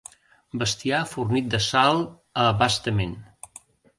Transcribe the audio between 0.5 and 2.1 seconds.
Bestiar fornit de sal